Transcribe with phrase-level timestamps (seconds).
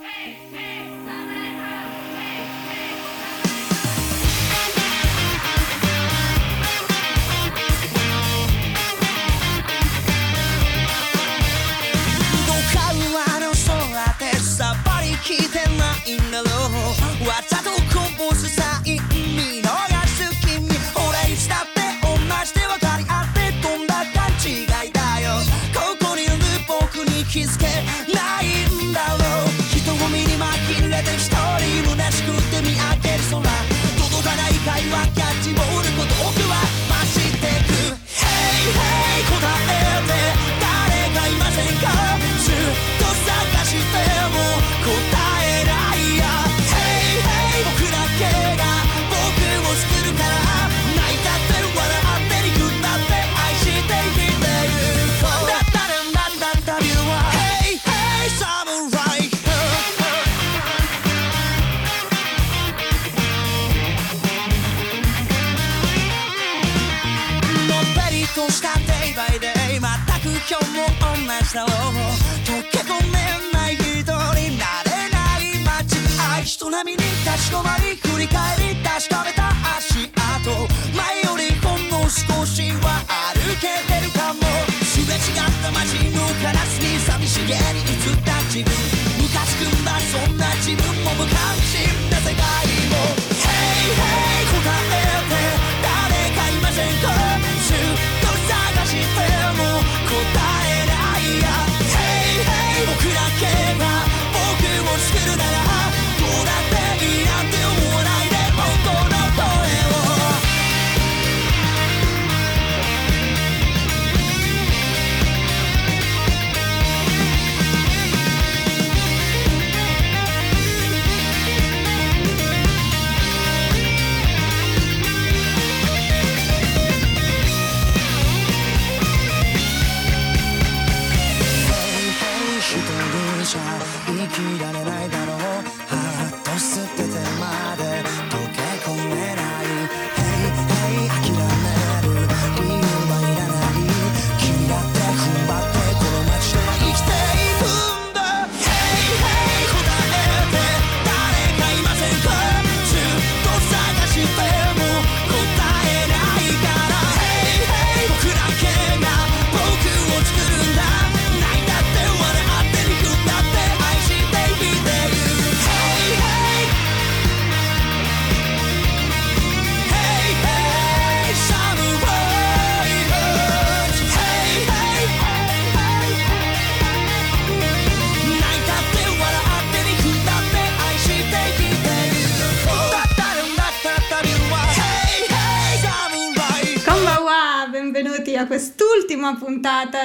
[0.00, 0.69] quest'ultima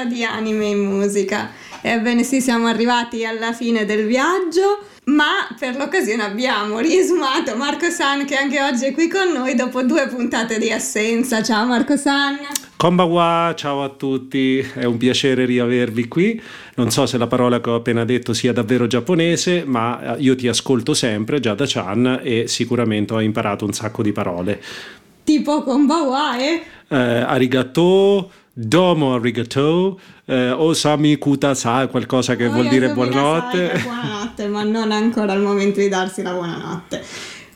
[0.05, 1.51] di Anime in Musica.
[1.81, 8.25] Ebbene sì, siamo arrivati alla fine del viaggio, ma per l'occasione abbiamo riesumato Marco San
[8.25, 11.43] che anche oggi è qui con noi dopo due puntate di assenza.
[11.43, 12.38] Ciao Marco San.
[12.77, 16.41] Konbawa, ciao a tutti, è un piacere riavervi qui.
[16.75, 20.47] Non so se la parola che ho appena detto sia davvero giapponese, ma io ti
[20.47, 24.61] ascolto sempre, già da Chan, e sicuramente ho imparato un sacco di parole.
[25.23, 26.61] Tipo Konbawa, eh?
[26.89, 33.81] eh arigato, Domo arigato, eh, Osami Kutasa, qualcosa che oh, vuol dire buonanotte.
[33.83, 37.03] buonanotte, ma non ancora al momento di darsi la buonanotte.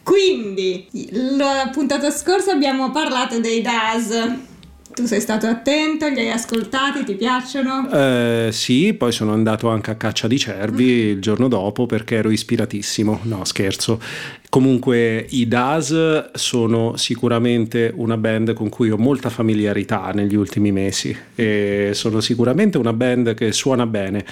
[0.04, 0.90] Quindi,
[1.38, 4.48] la puntata scorsa abbiamo parlato dei DAS.
[4.94, 7.90] Tu sei stato attento, li hai ascoltati, ti piacciono?
[7.90, 11.10] Eh, sì, poi sono andato anche a caccia di cervi mm.
[11.12, 13.22] il giorno dopo perché ero ispiratissimo.
[13.24, 14.02] No, scherzo.
[14.50, 21.16] Comunque i DAS sono sicuramente una band con cui ho molta familiarità negli ultimi mesi
[21.36, 24.26] e sono sicuramente una band che suona bene.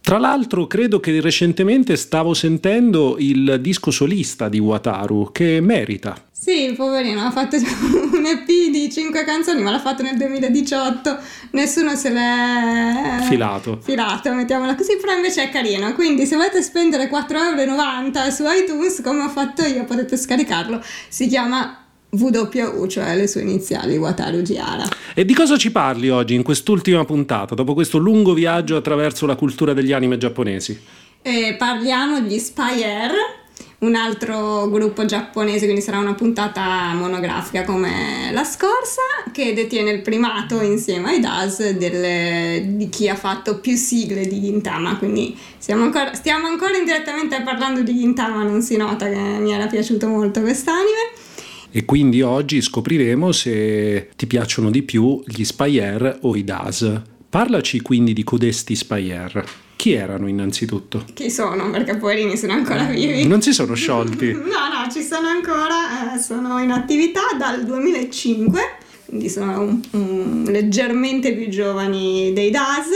[0.00, 6.27] Tra l'altro credo che recentemente stavo sentendo il disco solista di Wataru che merita.
[6.40, 7.56] Sì, poverino, ha fatto
[8.12, 11.18] un EP di 5 canzoni, ma l'ha fatto nel 2018,
[11.50, 13.80] nessuno se l'è filato.
[13.82, 15.92] Filato, mettiamola così, però invece è carino.
[15.94, 20.80] Quindi se volete spendere 4,90 euro su iTunes, come ho fatto io, potete scaricarlo.
[21.08, 24.84] Si chiama WU, cioè le sue iniziali, Wataru Giara.
[25.14, 29.34] E di cosa ci parli oggi in quest'ultima puntata, dopo questo lungo viaggio attraverso la
[29.34, 30.80] cultura degli anime giapponesi?
[31.20, 33.12] Eh, parliamo di Spy Air
[33.80, 39.02] un altro gruppo giapponese, quindi sarà una puntata monografica come la scorsa,
[39.32, 44.40] che detiene il primato insieme ai DAS delle, di chi ha fatto più sigle di
[44.40, 45.36] Gintama, quindi
[45.68, 50.40] ancora, stiamo ancora indirettamente parlando di Gintama, non si nota che mi era piaciuto molto
[50.40, 51.12] quest'anime.
[51.70, 57.00] E quindi oggi scopriremo se ti piacciono di più gli Spire o i DAS.
[57.28, 59.67] Parlaci quindi di codesti Spire.
[59.78, 61.04] Chi erano innanzitutto?
[61.14, 61.70] Chi sono?
[61.70, 63.24] Perché poverini sono ancora vivi.
[63.28, 64.32] Non si sono sciolti.
[64.34, 68.60] no, no, ci sono ancora, eh, sono in attività dal 2005,
[69.06, 72.88] quindi sono un, un, leggermente più giovani dei DAS,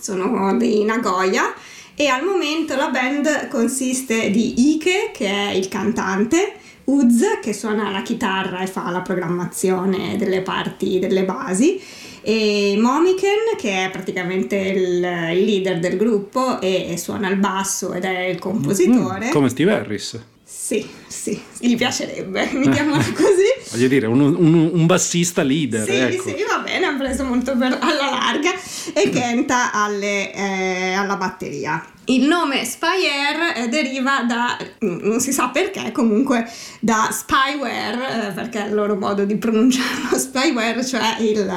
[0.00, 1.52] sono di Nagoya
[1.94, 6.54] e al momento la band consiste di Ike, che è il cantante,
[6.84, 11.78] Uz, che suona la chitarra e fa la programmazione delle parti, delle basi,
[12.22, 14.96] e Momiken che è praticamente il,
[15.34, 19.28] il leader del gruppo e, e, suona il basso ed è il compositore.
[19.28, 20.20] Mm, come Steve Harris.
[20.44, 23.50] Sì, sì, gli piacerebbe, mettiamola così.
[23.70, 25.84] Voglio dire, un, un, un bassista leader.
[25.84, 26.28] Sì, ecco.
[26.28, 28.52] sì, va bene, ha preso molto per, alla larga
[28.92, 31.84] e Kenta alle, eh, alla batteria.
[32.10, 36.44] Il nome Spyware eh, deriva da, non si sa perché, comunque
[36.80, 41.48] da spyware, eh, perché è il loro modo di pronunciarlo, spyware, cioè il,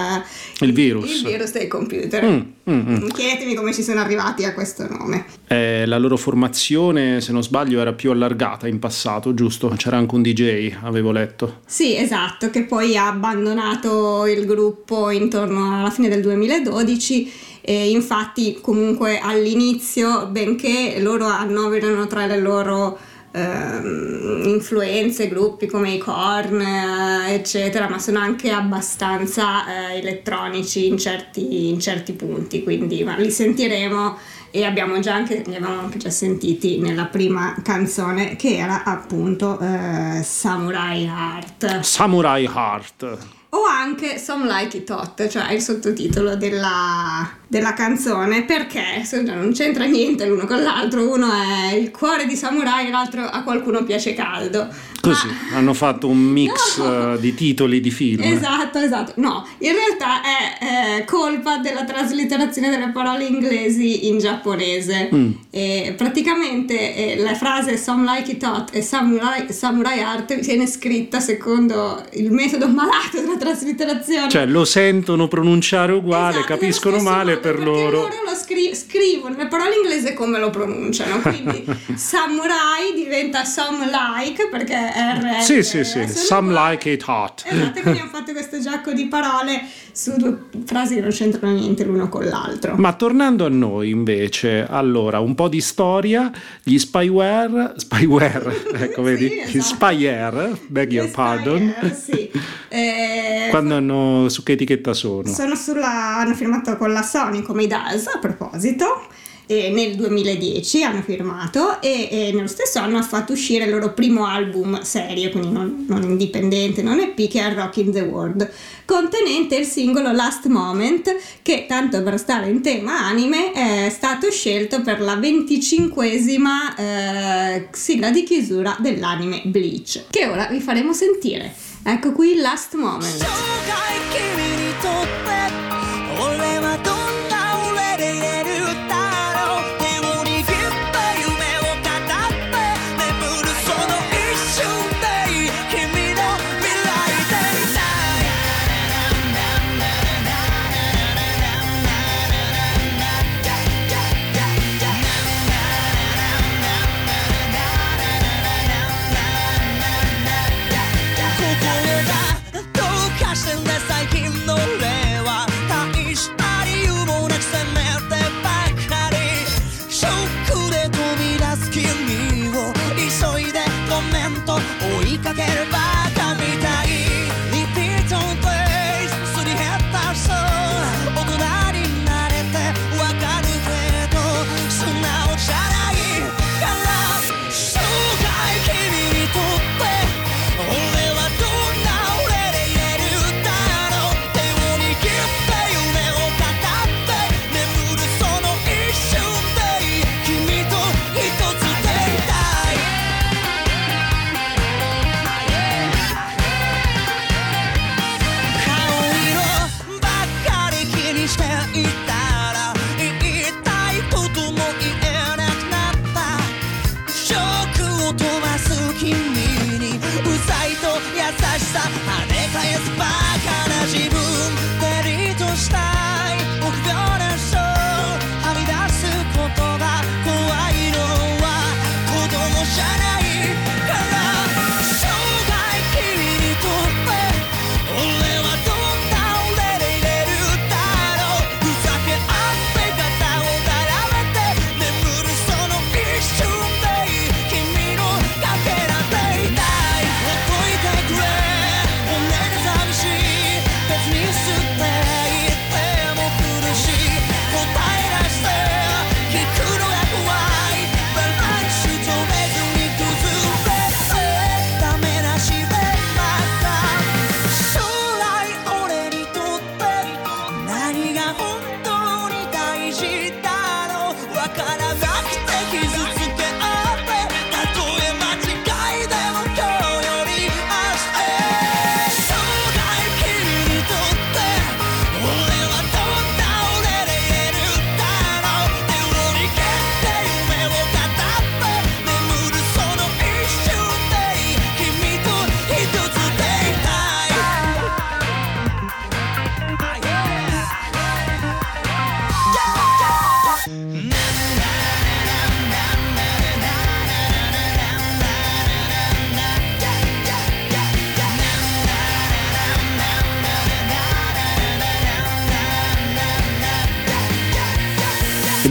[0.59, 1.21] il virus.
[1.21, 2.23] Il, virus dei computer.
[2.23, 3.07] Mm, mm, mm.
[3.07, 5.25] Chiedetemi come ci sono arrivati a questo nome.
[5.47, 9.69] Eh, la loro formazione, se non sbaglio, era più allargata in passato, giusto?
[9.69, 11.61] C'era anche un DJ, avevo letto.
[11.65, 18.59] Sì, esatto, che poi ha abbandonato il gruppo intorno alla fine del 2012 e infatti
[18.59, 22.99] comunque all'inizio, benché loro annoverano tra le loro
[23.31, 30.97] ehm, influenze, gruppi come i Korn, eh, eccetera, ma sono anche abbastanza eh, elettronici in
[30.97, 34.17] certi, in certi, punti, quindi ma li sentiremo
[34.51, 39.57] e abbiamo già anche, li avevamo anche già sentiti nella prima canzone che era appunto
[39.57, 41.79] eh, Samurai Heart.
[41.79, 49.03] Samurai Heart o anche Some Like It Hot, cioè il sottotitolo della, della canzone, perché
[49.25, 53.83] non c'entra niente l'uno con l'altro, uno è il cuore di samurai l'altro a qualcuno
[53.83, 54.67] piace caldo.
[55.03, 55.57] Così, Ma...
[55.57, 57.15] hanno fatto un mix no.
[57.15, 58.23] Eh, di titoli di film.
[58.23, 59.11] Esatto, esatto.
[59.17, 65.09] No, in realtà è, è colpa della traslitterazione delle parole inglesi in giapponese.
[65.13, 65.31] Mm.
[65.49, 71.19] E praticamente eh, la frase Some Like It Hot e Samurai, samurai Art viene scritta
[71.19, 74.29] secondo il metodo malato della traslitterazione.
[74.29, 78.03] Cioè lo sentono pronunciare uguale, esatto, capiscono male per loro.
[78.03, 84.47] loro lo scri- scrivono le parole inglese come lo pronunciano, quindi samurai diventa some like
[84.47, 85.41] perché R.
[85.41, 87.43] Sì, sì, sì, some like it hot.
[87.45, 89.61] Esatto, quindi hanno fatto questo gioco di parole
[89.91, 92.75] su due frasi che non c'entrano niente l'uno con l'altro.
[92.75, 96.31] Ma tornando a noi invece, allora, un po' di storia,
[96.63, 99.57] gli spyware, spyware, ecco vedi, sì, esatto.
[99.57, 101.73] gli spyware, beg your pardon.
[101.93, 102.31] Sì.
[102.73, 105.27] Eh, Quando hanno, su che etichetta sono?
[105.27, 109.05] Sono sulla, hanno firmato con la Sony come i DAS a proposito
[109.45, 113.93] eh, nel 2010 hanno firmato e, e, nello stesso anno ha fatto uscire il loro
[113.93, 118.49] primo album serio, quindi non, non indipendente, non EP, che è Rock in the World,
[118.85, 124.81] contenente il singolo Last Moment che, tanto per stare in tema anime, è stato scelto
[124.81, 131.53] per la venticinquesima eh, sigla di chiusura dell'anime Bleach, che ora vi faremo sentire.
[131.85, 133.25] Ecco qui Last Moment.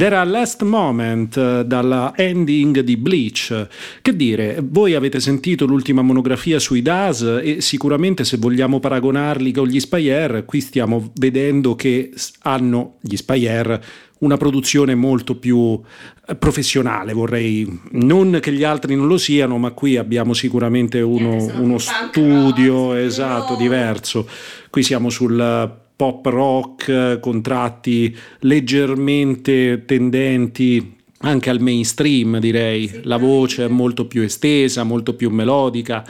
[0.03, 3.69] Ed era Last Moment eh, dalla ending di Bleach.
[4.03, 9.69] Che dire, voi avete sentito l'ultima monografia sui DAS e sicuramente se vogliamo paragonarli con
[9.69, 13.81] gli Spire, qui stiamo vedendo che hanno gli Spire
[14.19, 15.81] una produzione molto più
[16.27, 21.37] eh, professionale, vorrei non che gli altri non lo siano, ma qui abbiamo sicuramente uno,
[21.37, 24.29] eh, uno studio esatto, diverso.
[24.69, 33.67] Qui siamo sul pop rock con tratti leggermente tendenti anche al mainstream direi, la voce
[33.67, 36.05] è molto più estesa, molto più melodica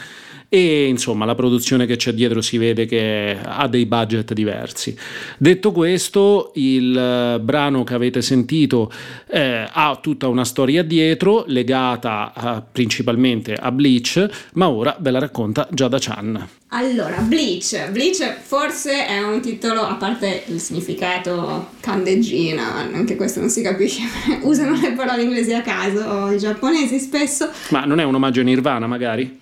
[0.55, 4.95] e insomma la produzione che c'è dietro si vede che ha dei budget diversi.
[5.39, 8.93] Detto questo, il eh, brano che avete sentito
[9.31, 15.21] eh, ha tutta una storia dietro legata eh, principalmente a Bleach, ma ora ve la
[15.21, 16.49] racconta Giada Chan.
[16.69, 17.91] Allora, Bleach.
[17.91, 24.03] Bleach forse è un titolo, a parte il significato candeggina, anche questo non si capisce,
[24.45, 27.49] usano le parole inglesi a caso, i giapponesi spesso.
[27.71, 29.41] Ma non è un omaggio a Nirvana magari?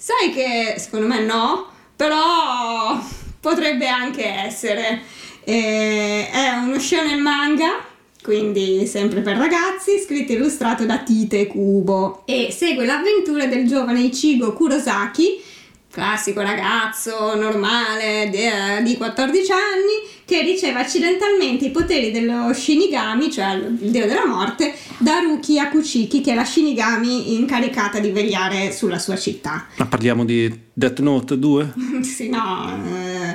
[0.00, 2.96] Sai che secondo me no, però
[3.40, 5.02] potrebbe anche essere.
[5.42, 7.84] Eh, è uno shonen manga,
[8.22, 14.02] quindi sempre per ragazzi, scritto e illustrato da Tite Kubo e segue l'avventura del giovane
[14.02, 15.42] Ichigo Kurosaki
[15.90, 18.30] classico ragazzo normale
[18.84, 24.74] di 14 anni che riceve accidentalmente i poteri dello Shinigami, cioè il dio della morte,
[24.98, 29.64] da Ruki Akuchiki, che è la Shinigami incaricata di vegliare sulla sua città.
[29.76, 31.72] Ma parliamo di Death Note 2?
[32.04, 32.78] sì, no,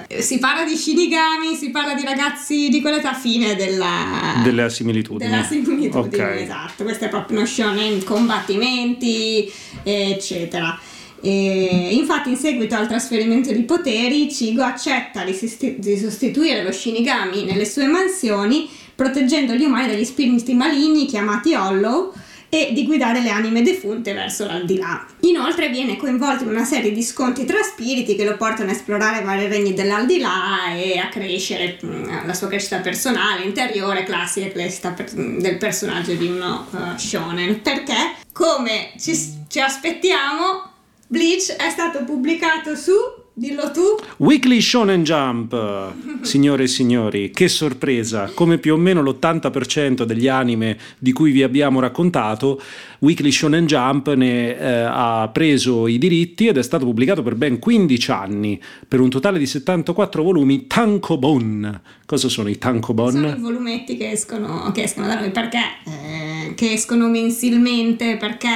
[0.08, 4.40] eh, si parla di Shinigami, si parla di ragazzi di quell'età fine della...
[4.44, 5.32] Della similitudine.
[5.32, 6.44] Della similitudine, okay.
[6.44, 6.84] esatto.
[6.84, 10.80] Questo è proprio uno shonen, combattimenti, eccetera.
[11.26, 17.64] E infatti, in seguito al trasferimento di poteri, Chigo accetta di, sostituire lo Shinigami nelle
[17.66, 22.14] sue mansioni, proteggendo gli umani dagli spiriti maligni chiamati Hollow
[22.50, 25.04] e di guidare le anime defunte verso l'aldilà.
[25.22, 29.24] Inoltre viene coinvolto in una serie di scontri tra spiriti che lo portano a esplorare
[29.24, 35.10] vari regni dell'aldilà e a crescere mm, la sua crescita personale, interiore, classica crescita per,
[35.14, 37.62] del personaggio di uno uh, shonen.
[37.62, 40.73] Perché, come ci, ci aspettiamo,
[41.14, 42.92] Bleach è stato pubblicato su
[43.36, 43.82] Dillo tu.
[44.18, 48.32] Weekly Shonen Jump, signore e signori, che sorpresa!
[48.34, 52.60] Come più o meno l'80% degli anime di cui vi abbiamo raccontato,
[53.00, 57.60] Weekly Shonen Jump ne eh, ha preso i diritti ed è stato pubblicato per ben
[57.60, 61.82] 15 anni, per un totale di 74 volumi Tankobon.
[62.06, 63.12] Cosa sono i Tankobon?
[63.12, 65.62] Sono i volumetti che escono, che escono da noi, perché?
[65.86, 68.50] Eh, che escono mensilmente, perché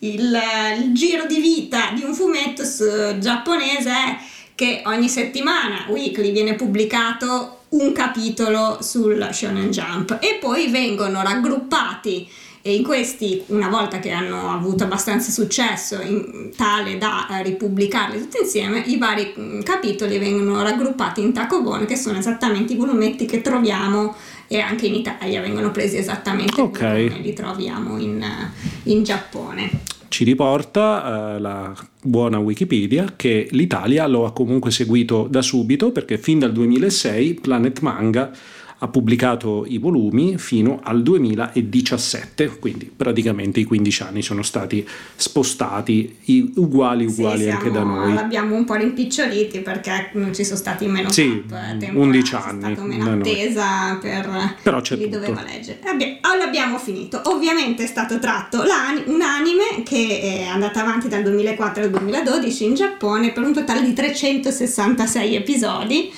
[0.00, 0.40] il,
[0.80, 2.62] il giro di vita di un fumetto
[3.18, 4.18] giapponese è
[4.54, 12.28] che ogni settimana, weekly, viene pubblicato un capitolo sul Shonen Jump e poi vengono raggruppati
[12.62, 18.18] e in questi, una volta che hanno avuto abbastanza successo, in, tale da eh, ripubblicarli
[18.18, 23.26] tutti insieme, i vari mm, capitoli vengono raggruppati in takobon, che sono esattamente i volumetti
[23.26, 24.14] che troviamo
[24.46, 27.08] e anche in Italia vengono presi esattamente okay.
[27.08, 28.24] come li troviamo in,
[28.84, 35.42] in Giappone ci riporta eh, la buona Wikipedia che l'Italia lo ha comunque seguito da
[35.42, 38.30] subito perché fin dal 2006 Planet Manga
[38.80, 46.16] ha pubblicato i volumi fino al 2017, quindi praticamente i 15 anni sono stati spostati
[46.54, 48.14] uguali uguali sì, anche da noi.
[48.14, 52.62] L'abbiamo un po' rimpiccioliti perché non ci sono stati meno sì, cap, 11 anni.
[52.62, 55.18] C'è stata meno attesa per Però c'è chi tutto.
[55.18, 55.80] doveva leggere.
[55.84, 57.20] Abbi- oh, l'abbiamo finito.
[57.24, 58.62] Ovviamente è stato tratto
[59.06, 63.82] un anime che è andato avanti dal 2004 al 2012 in Giappone per un totale
[63.82, 66.12] di 366 episodi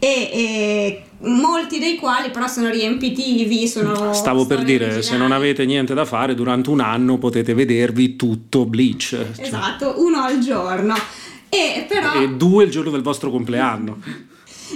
[0.00, 3.68] e, e molti dei quali però sono riempitivi.
[3.68, 5.02] Sono Stavo per dire, originali.
[5.02, 9.16] se non avete niente da fare, durante un anno potete vedervi tutto Bleach.
[9.36, 10.02] Esatto, cioè.
[10.02, 10.94] uno al giorno.
[11.48, 14.00] E, però, e due il giorno del vostro compleanno.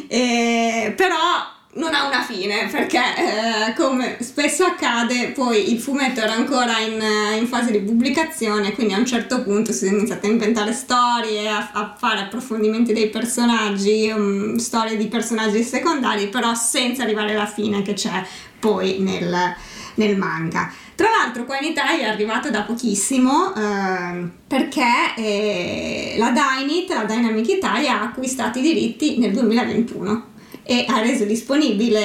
[0.07, 6.35] e, però non ha una fine perché eh, come spesso accade poi il fumetto era
[6.35, 10.27] ancora in, eh, in, fase di pubblicazione quindi a un certo punto si è iniziato
[10.27, 16.55] a inventare storie a, a fare approfondimenti dei personaggi um, storie di personaggi secondari però
[16.55, 18.25] senza arrivare alla fine che c'è
[18.61, 19.55] poi nel,
[19.97, 20.73] nel manga.
[20.95, 27.05] Tra l'altro qua in Italia è arrivato da pochissimo eh, perché eh, la Dynit, la
[27.05, 30.33] Dynamic Italia ha acquistato i diritti nel 2021
[30.67, 32.01] e ha reso disponibile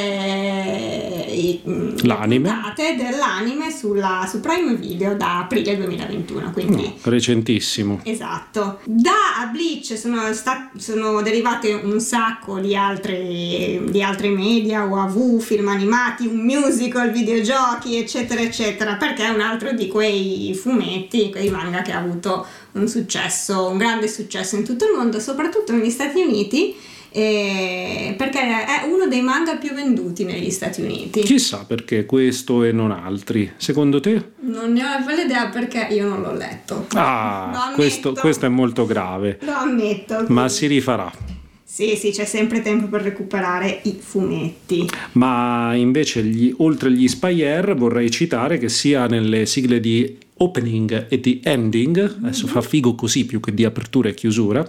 [1.31, 2.49] i, mm, l'anime.
[2.97, 8.01] dell'anime sulla, su Prime Video da aprile 2021 quindi no, recentissimo.
[8.03, 8.79] Esatto.
[8.83, 15.69] Da Bleach sono, sta, sono derivate un sacco di altri, di altri media OAV, film
[15.69, 21.81] animati un musical, videogiochi eccetera eccetera perché è un altro di quei fumetti quei manga
[21.81, 26.19] che ha avuto un successo un grande successo in tutto il mondo soprattutto negli Stati
[26.19, 26.75] Uniti
[27.11, 31.21] eh, perché è uno dei manga più venduti negli Stati Uniti.
[31.21, 34.31] Chissà perché questo e non altri, secondo te?
[34.41, 36.87] Non ne ho bella idea perché io non l'ho letto.
[36.93, 39.39] Ah, questo, questo, è molto grave.
[39.41, 40.15] Lo ammetto.
[40.15, 40.33] Quindi.
[40.33, 41.11] Ma si rifarà.
[41.71, 44.89] Sì, sì, c'è sempre tempo per recuperare i fumetti.
[45.13, 51.19] Ma invece, gli, oltre agli Spire, vorrei citare che sia nelle sigle di opening e
[51.19, 54.67] di ending, adesso fa figo così più che di apertura e chiusura,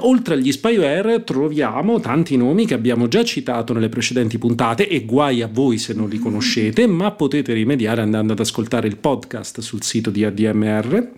[0.00, 5.40] oltre agli spyware troviamo tanti nomi che abbiamo già citato nelle precedenti puntate e guai
[5.40, 9.82] a voi se non li conoscete, ma potete rimediare andando ad ascoltare il podcast sul
[9.82, 11.12] sito di ADMR,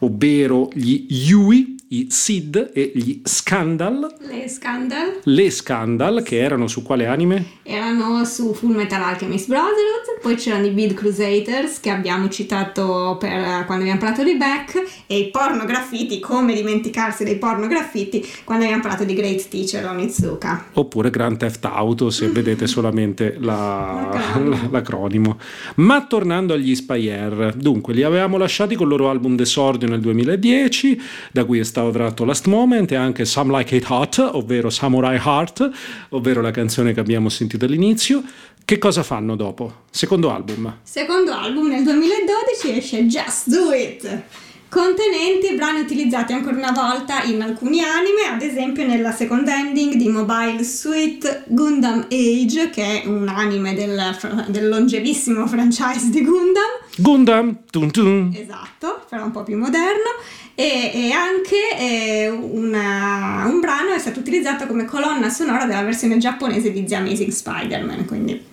[0.00, 4.14] ovvero gli Yui, i Sid e gli Scandal.
[4.20, 5.22] Le Scandal.
[5.24, 7.58] Le Scandal, che erano su quale anime?
[7.64, 13.64] Erano su Full Metal Alchemist Brotherhood, poi c'erano i Beat Crusaders che abbiamo citato per,
[13.64, 18.64] quando abbiamo parlato di Beck e i porno graffiti, come dimenticarsi dei porno graffiti quando
[18.66, 20.66] abbiamo parlato di Great Teacher Onizuka.
[20.74, 24.68] Oppure Grand Theft Auto se vedete solamente la, l'acronimo.
[24.70, 25.38] l'acronimo.
[25.76, 31.00] Ma tornando agli Spire, dunque li avevamo lasciati con il loro album Desordio nel 2010,
[31.32, 34.68] da cui è stato stato tratto Last Moment e anche Some Like It Hot, ovvero
[34.68, 35.70] Samurai Heart,
[36.10, 38.22] ovvero la canzone che abbiamo sentito all'inizio.
[38.62, 39.84] Che cosa fanno dopo?
[39.90, 40.76] Secondo album.
[40.82, 44.22] Secondo album nel 2012 esce Just Do It
[44.70, 50.08] contenenti brani utilizzati ancora una volta in alcuni anime, ad esempio nella second ending di
[50.08, 54.16] Mobile Suit Gundam Age, che è un anime del,
[54.48, 56.70] del longevissimo franchise di Gundam.
[56.96, 57.58] Gundam!
[57.70, 58.32] Tum tum.
[58.34, 60.14] Esatto, però un po' più moderno.
[60.54, 66.18] E, e anche eh, una, un brano è stato utilizzato come colonna sonora della versione
[66.18, 68.44] giapponese di The Amazing Spider-Man, quindi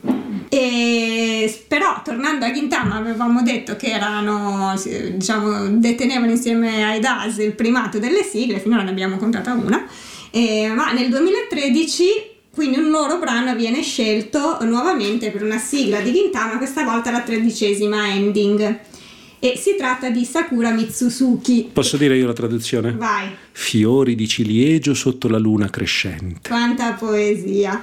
[0.49, 4.73] e, però tornando a Gintama avevamo detto che erano,
[5.11, 9.85] diciamo, detenevano insieme ai DAS il primato delle sigle, finora ne abbiamo contata una,
[10.31, 16.11] e, ma nel 2013 quindi un loro brano viene scelto nuovamente per una sigla di
[16.11, 18.79] Gintama, questa volta la tredicesima ending.
[19.39, 21.69] E si tratta di Sakura Mitsusuki.
[21.71, 22.93] Posso dire io la traduzione?
[22.93, 23.27] Vai.
[23.51, 26.49] Fiori di ciliegio sotto la luna crescente.
[26.49, 27.79] Quanta poesia.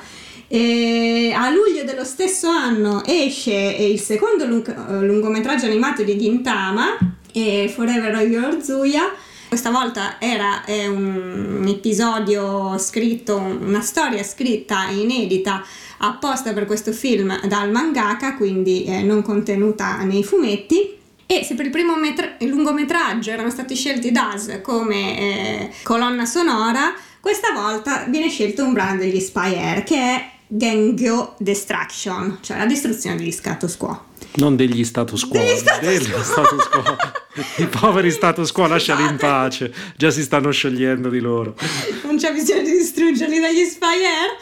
[0.48, 6.96] E a luglio dello stesso anno esce il secondo lung- lungometraggio animato di Gintama,
[7.32, 9.12] Forever Your Zuya.
[9.48, 15.64] Questa volta era un episodio scritto, una storia scritta inedita
[15.98, 20.96] apposta per questo film dal mangaka, quindi eh, non contenuta nei fumetti.
[21.26, 26.92] E se per il primo metra- lungometraggio erano stati scelti DAS come eh, colonna sonora,
[27.20, 32.66] questa volta viene scelto un brano degli Spy Air che è Gengyo Destruction, cioè la
[32.66, 34.04] distruzione degli status quo.
[34.36, 36.22] Non degli status quo, degli status, quo.
[36.22, 36.82] status quo.
[37.56, 41.56] I poveri status quo lasciali in pace, già si stanno sciogliendo di loro.
[42.04, 44.38] Non c'è bisogno di distruggerli dagli Spire.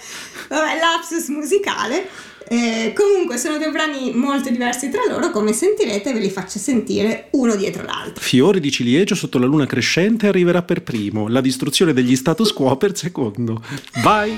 [0.49, 2.07] Vabbè, lapsus musicale.
[2.47, 7.29] Eh, comunque sono due brani molto diversi tra loro, come sentirete ve li faccio sentire
[7.31, 8.23] uno dietro l'altro.
[8.23, 12.77] Fiori di ciliegio sotto la luna crescente arriverà per primo, la distruzione degli status quo
[12.77, 13.63] per secondo.
[14.03, 14.37] Vai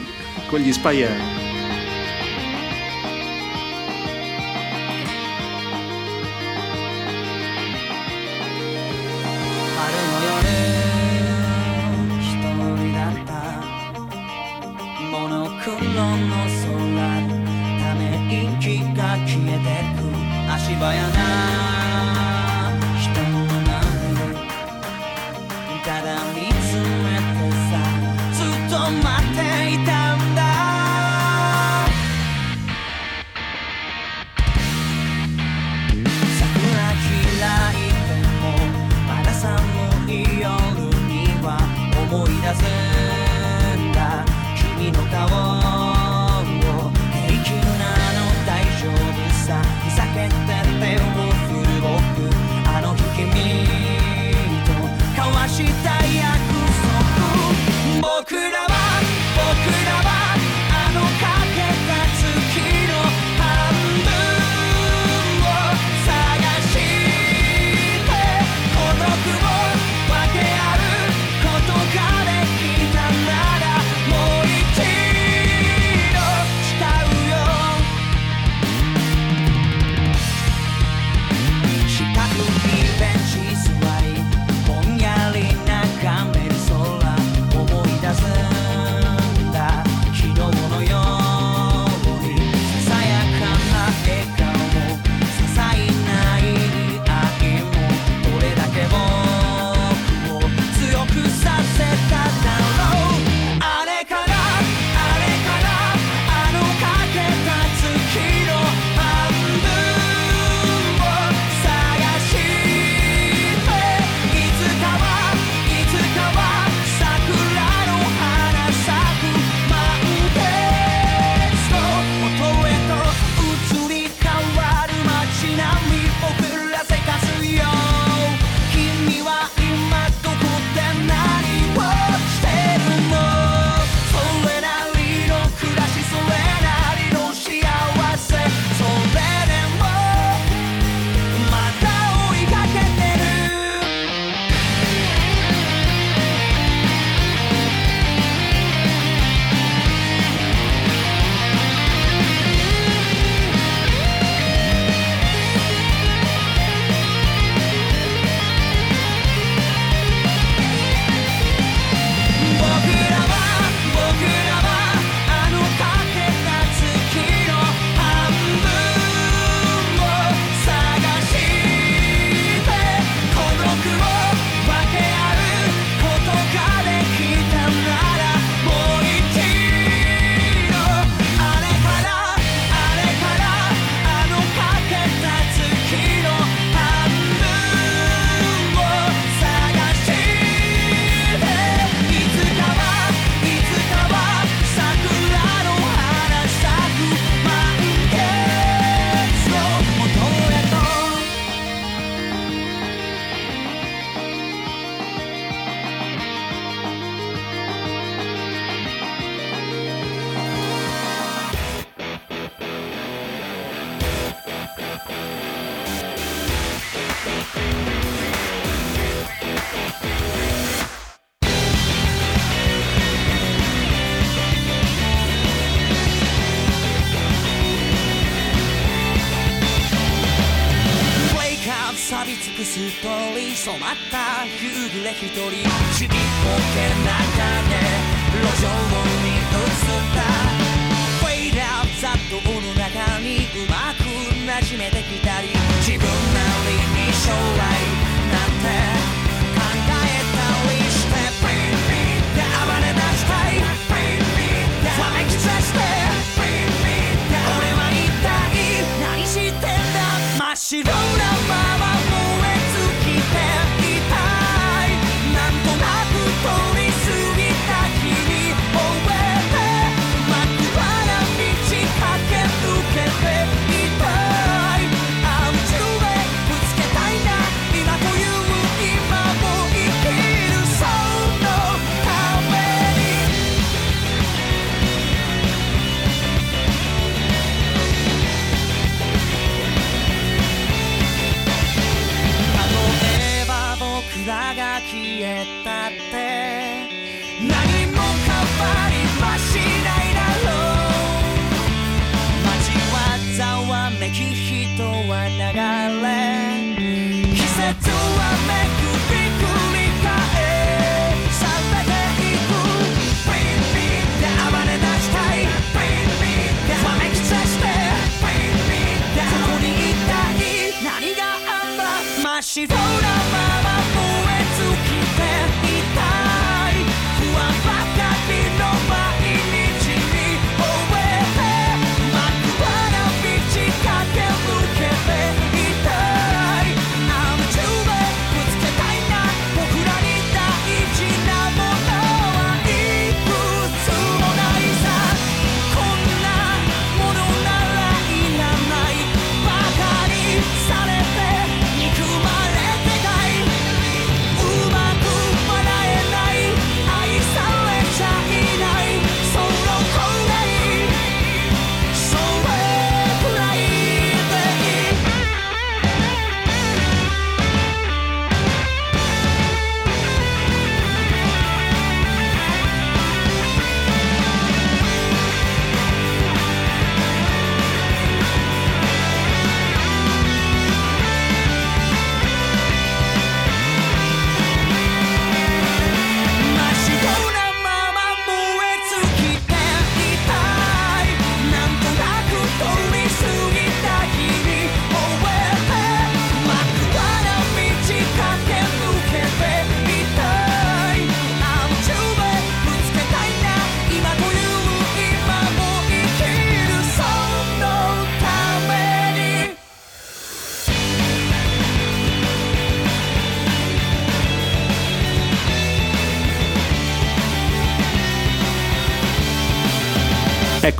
[0.49, 1.44] con gli Spire.
[20.85, 21.14] by an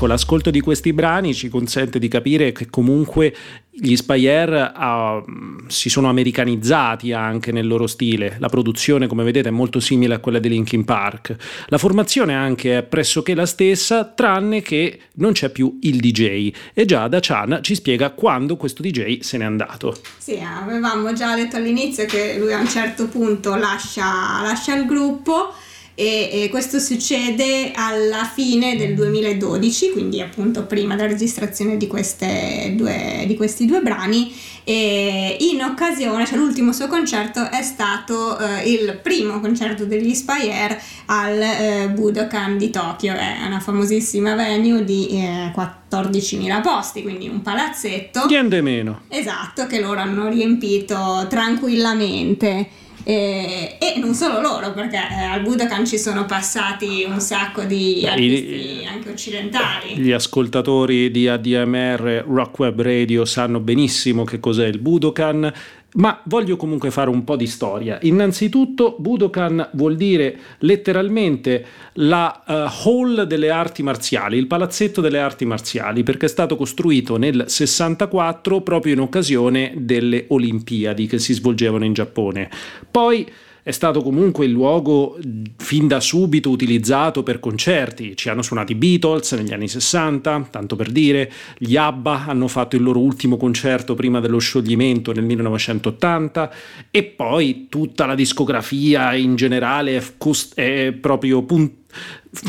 [0.05, 3.35] Ecco, l'ascolto di questi brani ci consente di capire che comunque
[3.71, 5.23] gli Spire ah,
[5.67, 8.37] si sono americanizzati anche nel loro stile.
[8.39, 11.35] La produzione, come vedete, è molto simile a quella di Linkin Park.
[11.69, 16.53] La formazione anche è pressoché la stessa, tranne che non c'è più il DJ.
[16.75, 19.97] E già da Chan ci spiega quando questo DJ se n'è andato.
[20.19, 25.55] Sì, avevamo già detto all'inizio che lui a un certo punto lascia, lascia il gruppo
[25.95, 32.75] e, e questo succede alla fine del 2012, quindi appunto prima della registrazione di, queste
[32.77, 34.33] due, di questi due brani
[34.65, 40.81] e in occasione, cioè l'ultimo suo concerto è stato eh, il primo concerto degli Spire
[41.07, 47.43] al eh, Budokan di Tokyo, è una famosissima venue di eh, 14.000 posti, quindi un
[47.43, 48.25] palazzetto.
[48.27, 49.03] Niente meno.
[49.09, 52.83] Esatto, che loro hanno riempito tranquillamente.
[53.05, 58.07] E, e non solo loro, perché eh, al Budokan ci sono passati un sacco di
[58.07, 59.95] artisti i- anche occidentali.
[59.97, 65.53] Gli ascoltatori di ADMR Rock Web Radio sanno benissimo che cos'è il Budokan,
[65.95, 67.99] ma voglio comunque fare un po' di storia.
[68.03, 75.45] Innanzitutto, Budokan vuol dire letteralmente la eh, hall delle arti marziali, il palazzetto delle arti
[75.45, 81.85] marziali, perché è stato costruito nel 64 proprio in occasione delle Olimpiadi che si svolgevano
[81.85, 82.51] in Giappone.
[82.91, 83.29] Poi
[83.65, 85.19] è stato comunque il luogo
[85.57, 88.15] fin da subito utilizzato per concerti.
[88.15, 92.77] Ci hanno suonato i Beatles negli anni 60, tanto per dire, gli ABBA hanno fatto
[92.77, 96.53] il loro ultimo concerto prima dello scioglimento nel 1980
[96.91, 101.84] e poi tutta la discografia in generale è, cos- è proprio pun-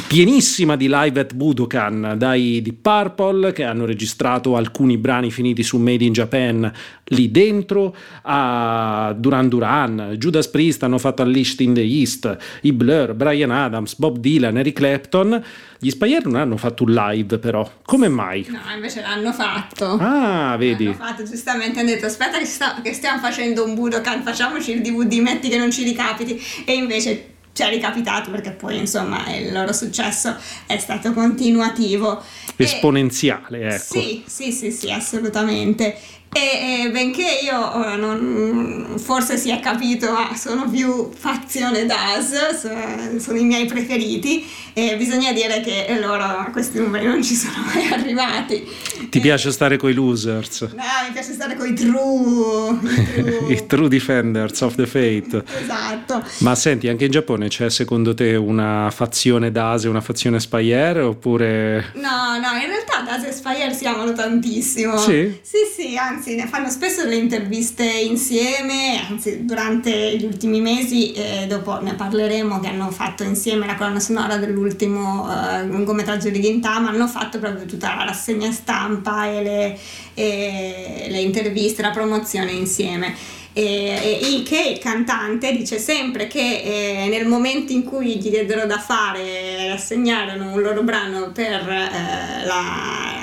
[0.08, 5.78] pienissima di live at Budokan dai Deep Purple che hanno registrato alcuni brani finiti su
[5.78, 6.72] Made in Japan
[7.10, 13.14] lì dentro a Duran Duran, Judas Priest hanno fatto Unleashed in the East, i Blur,
[13.14, 15.44] Brian Adams, Bob Dylan, Eric Clapton
[15.86, 18.44] gli Spire non hanno fatto un live però, come mai?
[18.50, 19.98] No, invece l'hanno fatto.
[20.00, 20.86] Ah, vedi.
[20.86, 24.82] L'hanno fatto, giustamente hanno detto aspetta che, sta- che stiamo facendo un Budokan, facciamoci il
[24.82, 26.42] DVD, metti che non ci ricapiti.
[26.66, 30.36] E invece ci è ricapitato perché poi insomma il loro successo
[30.68, 32.22] è stato continuativo.
[32.58, 33.98] E- Esponenziale, ecco.
[33.98, 35.98] Sì, sì, sì, sì, assolutamente.
[36.38, 42.58] E, e benché io ora non, forse si è capito, ma sono più fazione DAS,
[42.60, 47.36] so- sono i miei preferiti, e bisogna dire che loro a questi numeri non ci
[47.36, 48.68] sono mai arrivati.
[49.10, 50.62] Ti Eh, piace stare coi losers?
[50.64, 52.80] No, mi piace stare con i true.
[52.82, 53.54] i true.
[53.56, 55.42] I true defenders of the faith.
[55.62, 56.22] esatto.
[56.40, 61.00] Ma senti, anche in Giappone c'è secondo te una fazione Dase e una fazione Spire
[61.00, 61.92] oppure...
[61.94, 64.98] No, no, in realtà DAS e Spire si amano tantissimo.
[64.98, 65.40] Sì?
[65.42, 71.46] Sì, sì, anzi ne fanno spesso delle interviste insieme, anzi durante gli ultimi mesi, e
[71.48, 76.90] dopo ne parleremo, che hanno fatto insieme la colonna sonora dell'ultimo eh, lungometraggio di Gintama,
[76.90, 79.80] hanno fatto proprio tutta la rassegna stampa e le,
[80.16, 83.14] e le interviste, la promozione insieme.
[83.58, 88.66] E, e Ike, il cantante, dice sempre che eh, nel momento in cui gli diedero
[88.66, 93.15] da fare, assegnarono un loro brano per eh, la,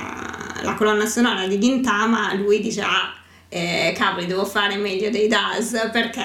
[0.63, 3.13] la colonna sonora di Gintama, lui dice ah,
[3.49, 6.23] eh, cavoli devo fare meglio dei Daz perché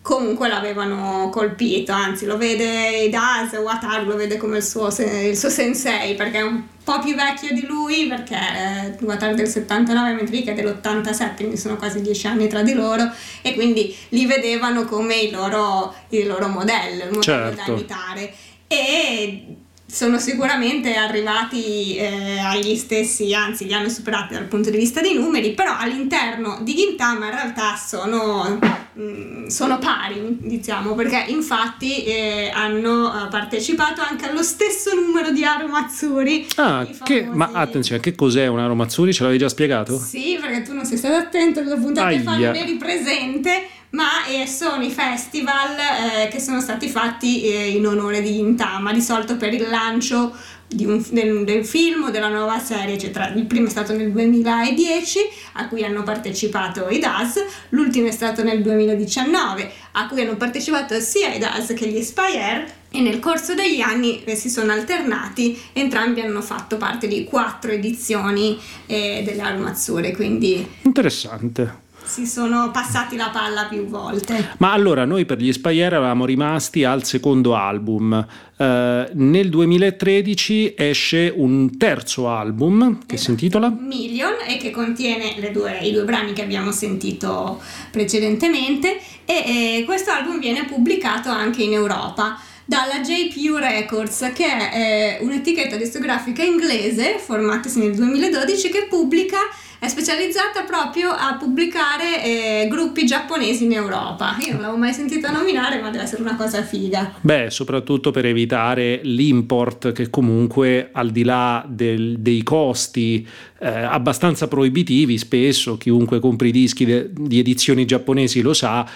[0.00, 5.36] comunque l'avevano colpito, anzi lo vede i Daz, Wataru lo vede come il suo, il
[5.36, 9.48] suo sensei perché è un po' più vecchio di lui perché eh, Wataru è del
[9.48, 13.96] 79 mentre Ike è dell'87 quindi sono quasi dieci anni tra di loro e quindi
[14.10, 17.62] li vedevano come il loro, il loro modello, il modello Certo.
[17.64, 18.34] da imitare
[18.68, 19.56] e
[19.94, 25.14] sono sicuramente arrivati eh, agli stessi, anzi li hanno superati dal punto di vista dei
[25.14, 28.58] numeri, però all'interno di Gintama in realtà sono,
[28.98, 35.44] mm, sono pari, diciamo, perché infatti eh, hanno eh, partecipato anche allo stesso numero di
[35.44, 36.44] Haru Matsuri.
[36.56, 39.14] Ah, che, ma attenzione, che cos'è un Aromazzuri?
[39.14, 39.96] Ce l'avevi già spiegato?
[40.00, 44.46] Sì, perché tu non sei stato attento alle puntate fa, non eri presente, ma eh,
[44.46, 49.36] sono i festival eh, che sono stati fatti eh, in onore di Gintama, di solito
[49.36, 50.34] per il lancio
[50.80, 53.28] un- del, del film o della nuova serie, eccetera.
[53.28, 55.18] Il primo è stato nel 2010,
[55.54, 60.98] a cui hanno partecipato i DAS, l'ultimo è stato nel 2019, a cui hanno partecipato
[60.98, 62.82] sia i DAS che gli Spire.
[62.90, 67.72] E nel corso degli anni eh, si sono alternati, entrambi hanno fatto parte di quattro
[67.72, 71.82] edizioni eh, delle Arumazzure, quindi Interessante.
[72.04, 74.54] Si sono passati la palla più volte.
[74.58, 78.26] Ma allora noi per gli Spire eravamo rimasti al secondo album.
[78.56, 85.50] Eh, nel 2013 esce un terzo album che si intitola Million e che contiene le
[85.50, 91.62] due- i due brani che abbiamo sentito precedentemente e, e questo album viene pubblicato anche
[91.64, 98.86] in Europa dalla JPU Records che è eh, un'etichetta discografica inglese formatasi nel 2012 che
[98.88, 99.38] pubblica
[99.84, 104.36] è specializzata proprio a pubblicare eh, gruppi giapponesi in Europa.
[104.40, 107.12] Io non l'avevo mai sentita nominare, ma deve essere una cosa figa.
[107.20, 113.26] Beh, soprattutto per evitare l'import che comunque al di là del- dei costi
[113.60, 118.86] eh, abbastanza proibitivi, spesso chiunque compri dischi de- di edizioni giapponesi lo sa,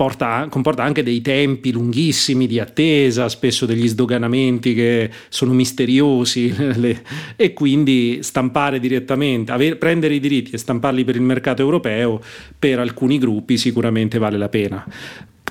[0.00, 7.02] porta- comporta anche dei tempi lunghissimi di attesa, spesso degli sdoganamenti che sono misteriosi le-
[7.36, 12.18] e quindi stampare direttamente, aver- prendere i diritti e stamparli per il mercato europeo
[12.58, 14.82] per alcuni gruppi sicuramente vale la pena.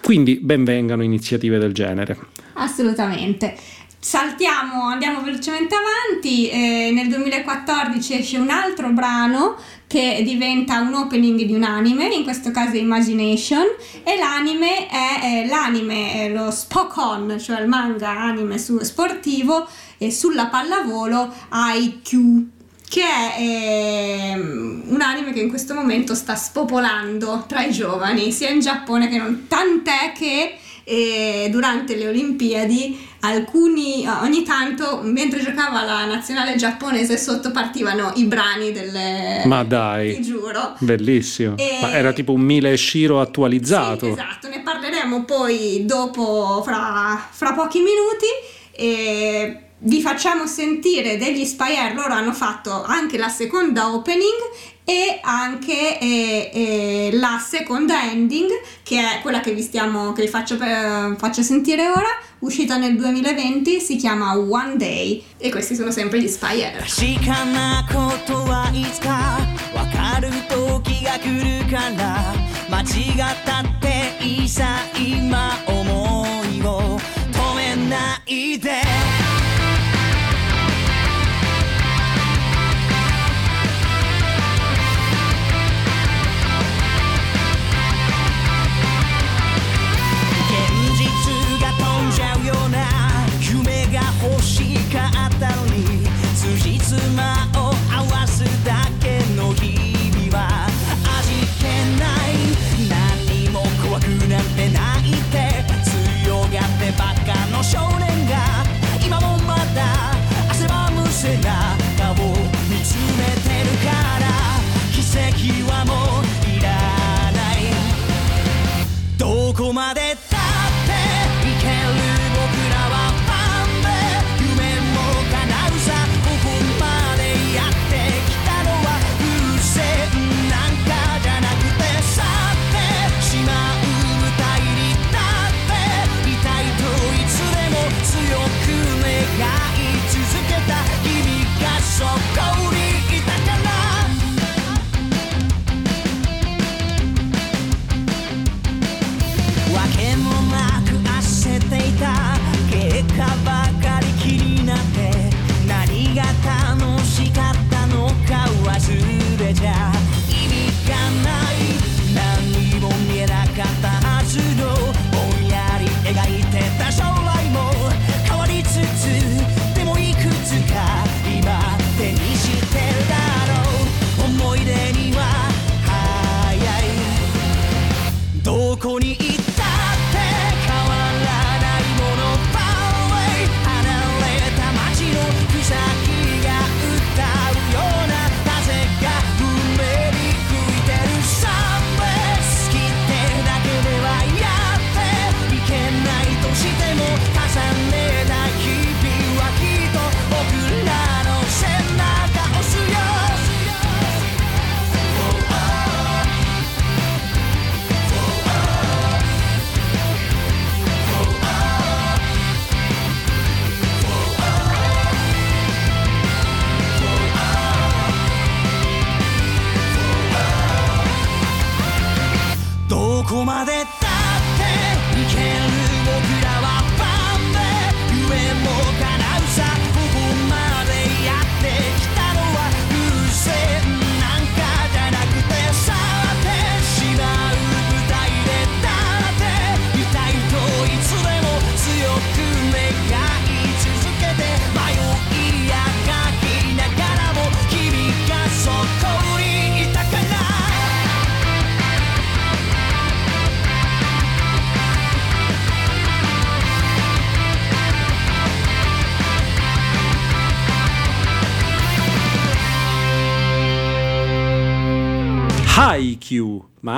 [0.01, 2.17] Quindi benvengano iniziative del genere.
[2.53, 3.55] Assolutamente.
[3.99, 6.49] Saltiamo, andiamo velocemente avanti.
[6.49, 9.57] eh, nel 2014 esce un altro brano
[9.89, 13.65] che diventa un opening di un anime, in questo caso Imagination,
[14.03, 20.11] e l'anime è, eh, l'anime è lo Spokon, cioè il manga anime su- sportivo e
[20.11, 22.45] sulla pallavolo IQ
[22.87, 28.49] che è ehm, un anime che in questo momento sta spopolando tra i giovani, sia
[28.49, 29.45] in Giappone che non.
[29.47, 30.57] Tant'è che
[30.89, 38.23] eh, durante le Olimpiadi alcuni ogni tanto mentre giocava la nazionale giapponese sotto partivano i
[38.23, 40.15] brani delle Ma dai.
[40.15, 41.55] ti giuro Bellissimo.
[41.57, 44.05] E- Ma era tipo un Mile Shiro attualizzato.
[44.05, 48.25] sì, esatto, ne parleremo poi dopo fra, fra pochi minuti.
[48.71, 54.39] E vi facciamo sentire degli Spy Air, loro hanno fatto anche la seconda opening
[54.88, 58.50] e anche eh, eh, la seconda ending
[58.82, 62.08] che è quella che vi, stiamo, che vi faccio, eh, faccio sentire ora
[62.40, 69.38] uscita nel 2020 si chiama One Day e questi sono sempre gli Spy Air 確かなことはいつか
[69.72, 72.34] 分かる時が来るから
[72.68, 74.66] 間違ったっていいさ
[74.98, 76.98] 今思いを
[77.32, 79.07] 止めないで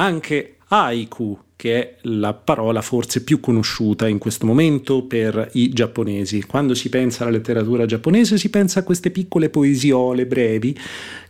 [0.01, 6.41] anche haiku, che è la parola forse più conosciuta in questo momento per i giapponesi.
[6.43, 10.75] Quando si pensa alla letteratura giapponese si pensa a queste piccole poesiole brevi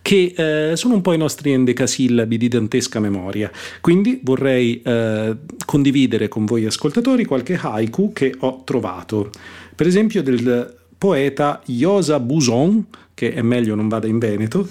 [0.01, 3.51] che eh, sono un po' i nostri endecasillabi di dantesca memoria.
[3.81, 9.31] Quindi vorrei eh, condividere con voi ascoltatori qualche haiku che ho trovato.
[9.75, 14.65] Per esempio del poeta Yosa Buson, che è meglio non vada in Veneto,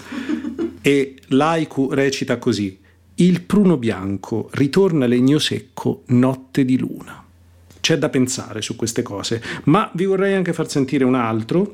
[0.81, 2.79] e l'haiku recita così:
[3.21, 7.23] Il pruno bianco ritorna legno secco, notte di luna.
[7.79, 11.71] C'è da pensare su queste cose, ma vi vorrei anche far sentire un altro.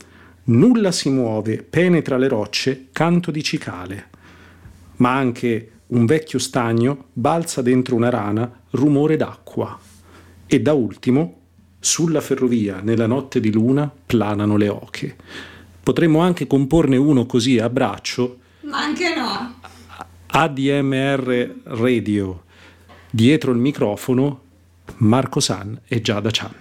[0.47, 4.09] Nulla si muove, penetra le rocce, canto di cicale.
[4.97, 9.79] Ma anche un vecchio stagno balza dentro una rana, rumore d'acqua.
[10.47, 11.43] E da ultimo,
[11.79, 15.15] sulla ferrovia, nella notte di luna, planano le oche.
[15.81, 19.56] Potremmo anche comporne uno così a braccio, ma anche no
[20.39, 22.43] ADMR Radio.
[23.09, 24.41] Dietro il microfono
[24.97, 26.55] Marco San e Giada Chan.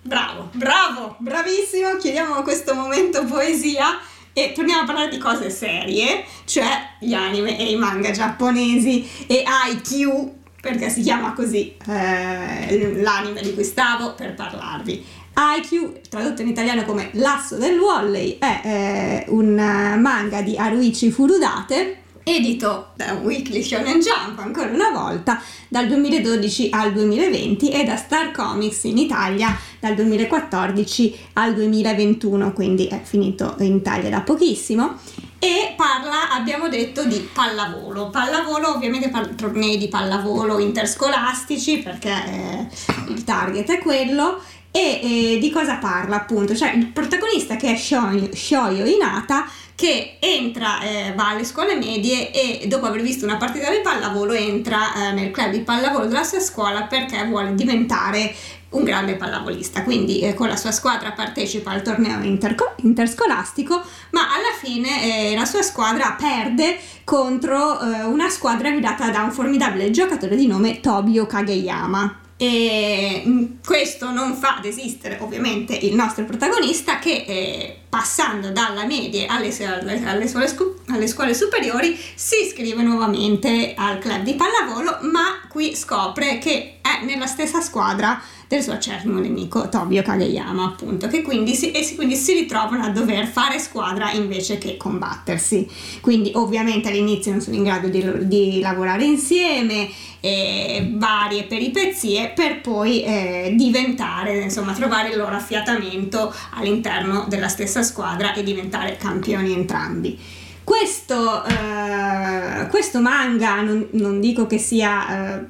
[0.00, 1.96] Bravo, bravo, bravissimo.
[2.00, 3.98] Chiediamo questo momento poesia
[4.32, 9.44] e torniamo a parlare di cose serie, cioè gli anime e i manga giapponesi e
[9.72, 10.30] IQ,
[10.62, 15.04] perché si chiama così eh, l'anime di cui stavo per parlarvi.
[15.36, 22.06] IQ, tradotto in italiano come L'asso del volley, è eh, un manga di Haruichi Furudate
[22.28, 28.30] edito da Weekly Shonen Jump ancora una volta dal 2012 al 2020 e da Star
[28.32, 34.96] Comics in Italia dal 2014 al 2021, quindi è finito in Italia da pochissimo.
[35.38, 38.10] E parla, abbiamo detto, di pallavolo.
[38.10, 42.66] Pallavolo, ovviamente par- tornei di pallavolo interscolastici perché eh,
[43.08, 44.40] il target è quello.
[44.70, 46.54] E eh, di cosa parla appunto?
[46.54, 49.46] Cioè il protagonista che è Shoyo, Inata
[49.78, 54.32] che entra, eh, va alle scuole medie e dopo aver visto una partita di pallavolo
[54.32, 58.34] entra eh, nel club di pallavolo della sua scuola perché vuole diventare
[58.70, 64.22] un grande pallavolista, quindi eh, con la sua squadra partecipa al torneo interco- interscolastico, ma
[64.34, 69.92] alla fine eh, la sua squadra perde contro eh, una squadra guidata da un formidabile
[69.92, 72.22] giocatore di nome Tobio Kageyama.
[72.36, 79.26] E mm, questo non fa desistere ovviamente il nostro protagonista che eh, passando dalla media
[79.28, 85.40] alle, alle, alle, scuole, alle, scuole, superiori si iscrive nuovamente al club di pallavolo ma
[85.48, 91.20] qui scopre che è nella stessa squadra del suo acerrimo nemico Tobio Kageyama appunto che
[91.20, 95.68] quindi si, e si, quindi si ritrovano a dover fare squadra invece che combattersi.
[96.00, 102.60] Quindi ovviamente all'inizio non sono in grado di, di lavorare insieme eh, varie peripezie per
[102.60, 109.52] poi eh, diventare insomma trovare il loro affiatamento all'interno della stessa squadra e diventare campioni
[109.52, 110.18] entrambi.
[110.64, 115.44] Questo, eh, questo manga non, non, dico che sia eh,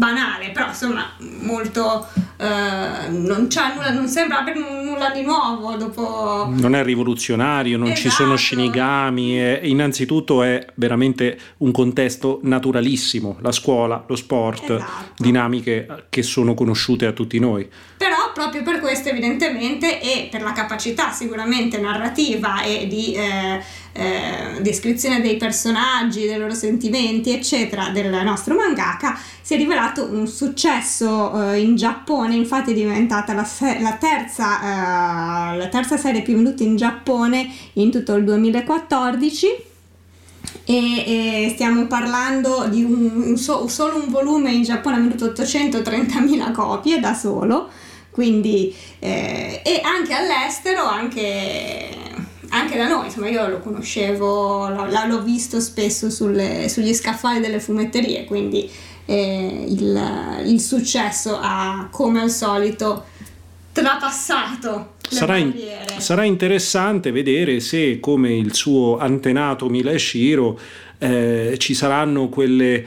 [0.00, 1.10] banale, però insomma
[1.42, 6.48] molto eh, non, nulla, non sembra avere nulla di nuovo dopo...
[6.50, 8.00] Non è rivoluzionario, non esatto.
[8.00, 8.56] ci sono esatto.
[8.56, 15.22] scinigami, è, innanzitutto è veramente un contesto naturalissimo, la scuola, lo sport, esatto.
[15.22, 17.68] dinamiche che sono conosciute a tutti noi.
[17.98, 23.12] Però proprio per questo evidentemente e per la capacità sicuramente narrativa e di...
[23.12, 30.04] Eh, eh, descrizione dei personaggi, dei loro sentimenti, eccetera, del nostro mangaka, si è rivelato
[30.04, 35.96] un successo eh, in Giappone, infatti è diventata la, se- la, terza, eh, la terza
[35.96, 39.68] serie più venduta in Giappone in tutto il 2014
[40.64, 45.26] e, e, stiamo parlando di un, un so, solo un volume in Giappone ha venduto
[45.26, 47.68] 830.000 copie da solo.
[48.10, 51.88] Quindi eh, e anche all'estero anche
[52.50, 57.60] anche da noi, insomma io lo conoscevo, l- l'ho visto spesso sulle, sugli scaffali delle
[57.60, 58.68] fumetterie, quindi
[59.06, 63.04] eh, il, il, successo ha come al solito
[63.72, 64.94] trapassato.
[65.08, 65.52] Sarà, in,
[65.98, 70.58] sarà interessante vedere se come il suo antenato Mileshiro
[70.98, 72.86] eh, ci saranno quelle eh,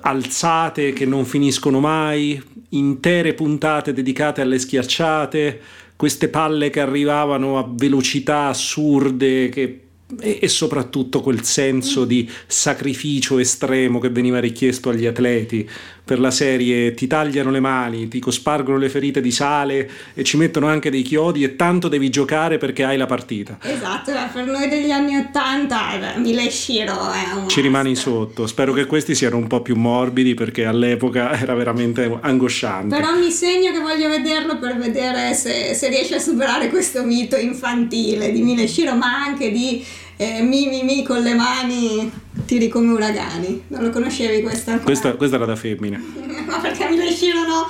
[0.00, 5.60] alzate che non finiscono mai, intere puntate dedicate alle schiacciate,
[5.98, 9.87] queste palle che arrivavano a velocità assurde che
[10.20, 15.68] e, soprattutto quel senso di sacrificio estremo che veniva richiesto agli atleti
[16.08, 20.38] per la serie ti tagliano le mani, ti cospargono le ferite di sale e ci
[20.38, 23.58] mettono anche dei chiodi e tanto devi giocare perché hai la partita.
[23.60, 27.46] Esatto, per noi degli anni Ottanta Mile Shiro è un...
[27.50, 32.10] Ci rimani sotto, spero che questi siano un po' più morbidi perché all'epoca era veramente
[32.22, 32.96] angosciante.
[32.96, 37.36] Però mi segno che voglio vederlo per vedere se, se riesce a superare questo mito
[37.36, 39.84] infantile di Mile Shiro ma anche di
[40.18, 42.10] eh, mi mi mi con le mani
[42.44, 43.62] tiri come uragani.
[43.68, 44.78] Non lo conoscevi questa?
[44.80, 45.96] Questa, questa era da femmina.
[46.44, 47.66] Ma perché mi riuscirono?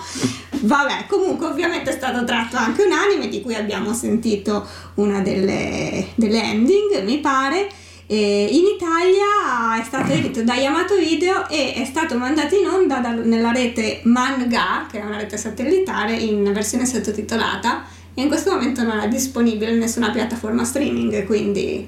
[0.61, 6.07] Vabbè, comunque ovviamente è stato tratto anche un anime di cui abbiamo sentito una delle,
[6.15, 7.69] delle ending, mi pare.
[8.07, 13.01] E in Italia è stato edito da Yamato Video e è stato mandato in onda
[13.01, 17.85] da, nella rete Manga, che è una rete satellitare, in versione sottotitolata
[18.15, 21.87] e in questo momento non è disponibile in nessuna piattaforma streaming, quindi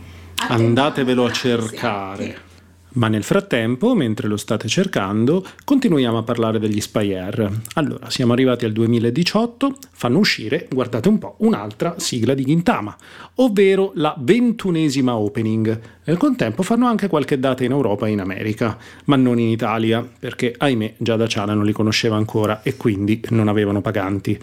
[0.48, 2.48] andatevelo a cercare.
[2.92, 7.60] Ma nel frattempo, mentre lo state cercando, continuiamo a parlare degli Spire.
[7.74, 12.96] Allora, siamo arrivati al 2018, fanno uscire, guardate un po', un'altra sigla di Gintama,
[13.36, 15.80] ovvero la ventunesima opening.
[16.02, 20.04] Nel contempo fanno anche qualche data in Europa e in America, ma non in Italia,
[20.18, 24.36] perché ahimè già da Ciana non li conosceva ancora e quindi non avevano paganti.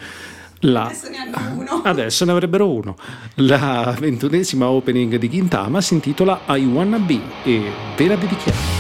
[0.61, 0.85] La...
[0.85, 1.81] Adesso ne hanno uno.
[1.85, 2.95] Adesso ne avrebbero uno.
[3.35, 8.76] La ventunesima opening di Gintama si intitola I Wanna Be e ve la dedichiamo.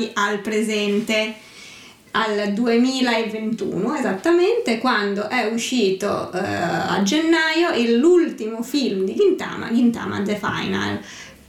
[0.00, 1.34] Arrivati al presente,
[2.12, 10.36] al 2021 esattamente, quando è uscito eh, a gennaio l'ultimo film di Gintama, Gintama The
[10.36, 11.00] Final,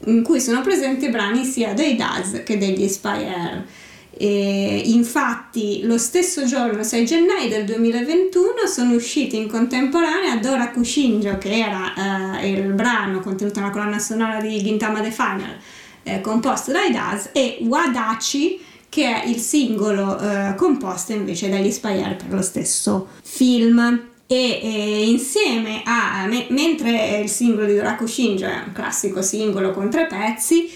[0.05, 3.79] in cui sono presenti brani sia dei Daz che degli Spire.
[4.13, 11.39] E infatti lo stesso giorno 6 gennaio del 2021 sono usciti in contemporanea Dora Kushinjo
[11.39, 15.57] che era eh, il brano contenuto nella colonna sonora di Gintama The Final
[16.03, 18.59] eh, composto dai Daz e Wadachi
[18.91, 24.09] che è il singolo eh, composto invece dagli Spire per lo stesso film.
[24.27, 29.71] E eh, insieme a me- mentre il singolo di Doraku Shinjo è un classico singolo
[29.71, 30.69] con tre pezzi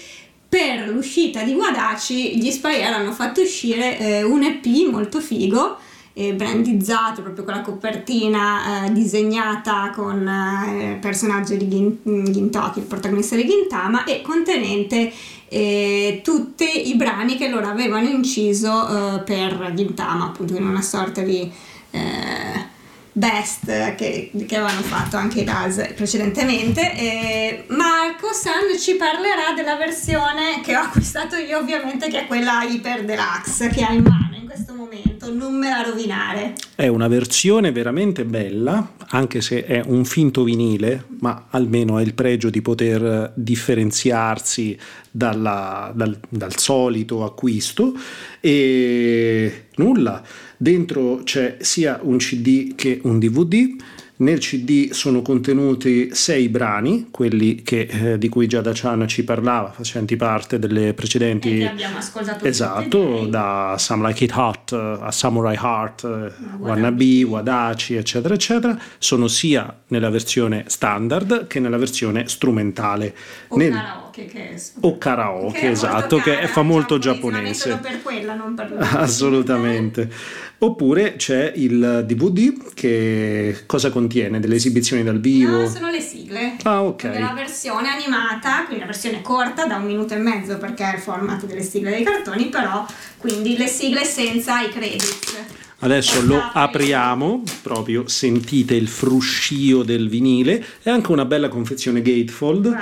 [0.48, 5.78] per l'uscita di Wadachi gli Spire hanno fatto uscire eh, un EP molto figo
[6.18, 11.98] eh, brandizzato proprio con la copertina eh, disegnata con eh, il personaggio di Gin-
[12.32, 15.12] Gintoki, il protagonista di Gintama e contenente
[15.48, 21.20] eh, tutti i brani che loro avevano inciso eh, per Gintama appunto in una sorta
[21.20, 21.52] di
[21.90, 22.74] eh,
[23.16, 29.76] best che, che avevano fatto anche i Daz precedentemente e Marco San ci parlerà della
[29.76, 34.36] versione che ho acquistato io ovviamente che è quella Hyper Deluxe che ha in mano
[34.36, 39.82] in questo momento non me la rovinare È una versione veramente bella, anche se è
[39.84, 44.78] un finto vinile, ma almeno ha il pregio di poter differenziarsi
[45.10, 47.94] dalla- dal, dal solito acquisto.
[48.40, 50.22] E nulla,
[50.56, 53.74] dentro c'è sia un CD che un DVD.
[54.18, 59.72] Nel CD sono contenuti sei brani, quelli che, eh, di cui Giada Chan ci parlava,
[59.72, 64.98] facenti parte delle precedenti E che abbiamo ascoltato Esatto, da Some Like It Hot eh,
[65.02, 67.24] a Samurai Heart, eh, Wannabe.
[67.24, 73.14] Wadachi, eccetera, eccetera, sono sia nella versione standard che nella versione strumentale.
[73.48, 77.68] o Nel- karaoke che, o karaoke, che è esatto, molto che cara, fa molto giapponese,
[77.68, 78.00] ma giapponese.
[78.00, 80.10] per quella non per Assolutamente.
[80.58, 84.40] Oppure c'è il DVD che cosa contiene?
[84.40, 85.60] Delle esibizioni dal vivo?
[85.60, 86.56] No, sono le sigle.
[86.62, 87.00] Ah, ok.
[87.00, 90.94] Quindi la versione animata, quindi la versione corta da un minuto e mezzo perché è
[90.94, 92.86] il format delle sigle dei cartoni, però
[93.18, 95.34] quindi le sigle senza i credits.
[95.80, 102.74] Adesso lo apriamo, proprio sentite il fruscio del vinile e anche una bella confezione gatefold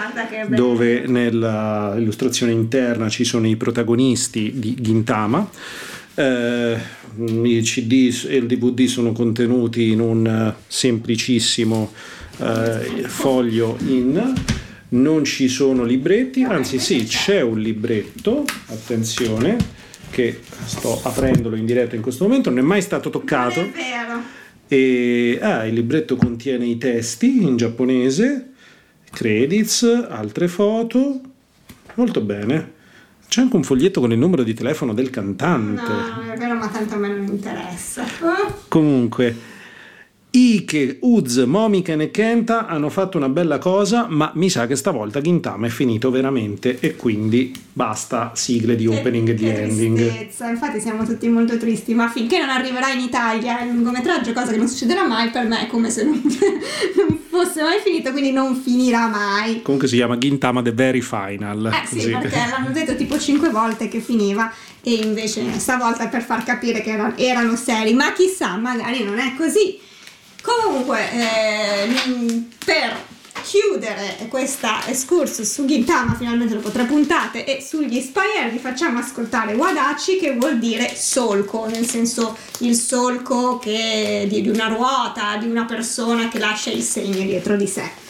[0.55, 5.51] dove nella illustrazione interna ci sono i protagonisti di Gintama.
[6.15, 6.79] Eh,
[7.17, 11.93] I CD e il DVD sono contenuti in un eh, semplicissimo
[12.39, 14.33] eh, foglio in.
[14.91, 19.57] Non ci sono libretti, anzi sì, c'è un libretto, attenzione,
[20.11, 23.61] che sto aprendolo in diretta in questo momento, non è mai stato toccato.
[23.61, 24.21] Non è vero.
[24.69, 28.51] E ah, il libretto contiene i testi in giapponese,
[29.11, 31.21] credits, altre foto.
[31.95, 32.74] Molto bene.
[33.35, 35.83] C'è anche un foglietto con il numero di telefono del cantante.
[35.83, 38.05] No, è vero, ma tanto a me non interessa.
[38.69, 39.37] Comunque,
[40.37, 45.21] Ike, Uz, Momiken e Kenta hanno fatto una bella cosa, ma mi sa che stavolta
[45.21, 49.97] Gintama è finito veramente e quindi basta sigle di opening e di che ending.
[49.97, 50.49] tristezza.
[50.49, 54.57] Infatti siamo tutti molto tristi, ma finché non arriverà in Italia il lungometraggio, cosa che
[54.57, 58.57] non succederà mai, per me è come se non, non fosse mai finito, quindi non
[58.57, 59.63] finirà mai.
[59.63, 61.67] Comunque si chiama Gintama The Very Final.
[61.67, 62.11] Eh sì, così.
[62.11, 66.91] perché l'hanno detto tipo cinque volte che finiva e invece stavolta per far capire che
[66.91, 69.93] erano, erano seri, ma chissà, magari non è così.
[70.45, 73.03] Comunque, eh, per
[73.43, 79.55] chiudere questa excursus su Gintama, finalmente dopo tre puntate, e sugli Spire vi facciamo ascoltare
[79.55, 85.47] Wadachi, che vuol dire solco, nel senso il solco che- di, di una ruota, di
[85.47, 88.03] una persona che lascia il segno dietro di sé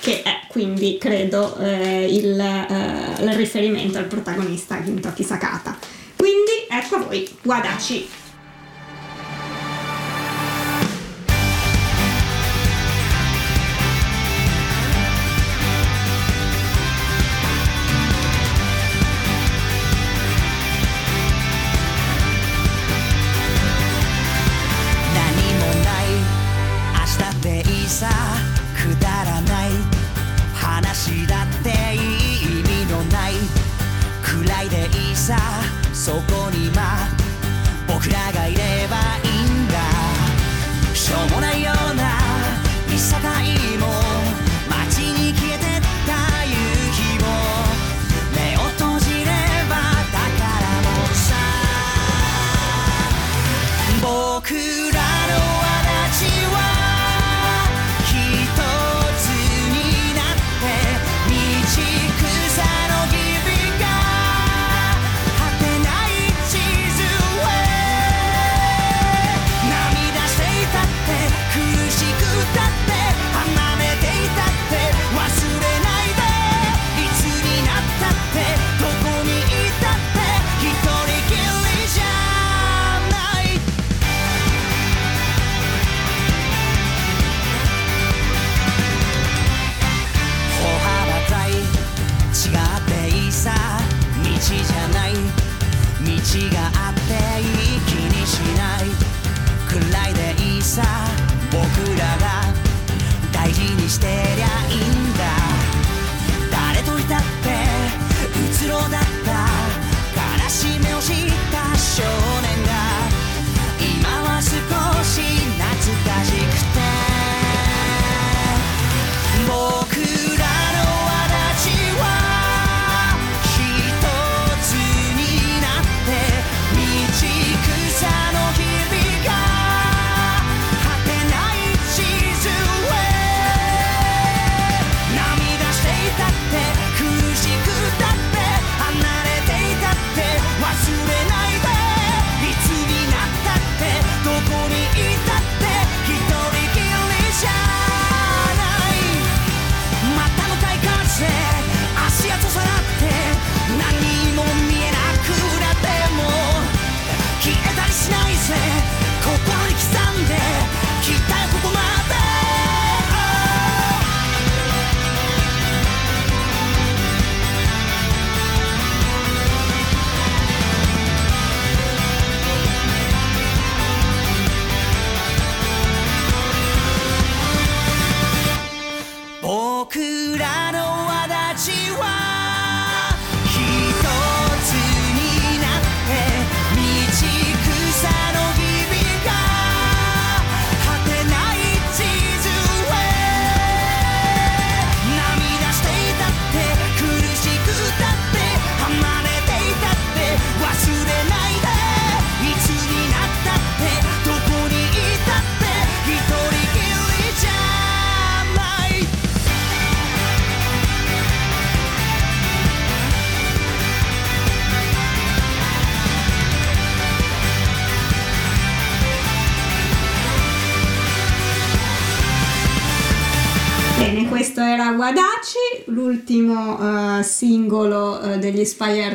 [0.00, 5.78] che è quindi credo eh, il, eh, il riferimento al protagonista Gintoki Sakata.
[6.16, 8.08] Quindi ecco a voi, Wadachi.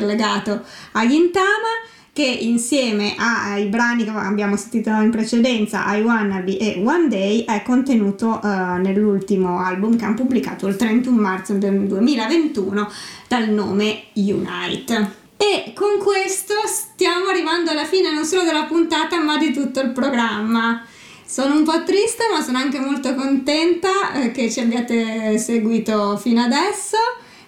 [0.08, 6.82] Legato a Gintama che insieme ai brani che abbiamo sentito in precedenza, I Wannabe e
[6.84, 12.90] One Day, è contenuto eh, nell'ultimo album che hanno pubblicato il 31 marzo del 2021
[13.28, 15.26] dal nome Unite.
[15.36, 19.90] E con questo stiamo arrivando alla fine non solo della puntata ma di tutto il
[19.90, 20.84] programma.
[21.24, 26.42] Sono un po' triste ma sono anche molto contenta eh, che ci abbiate seguito fino
[26.42, 26.96] adesso.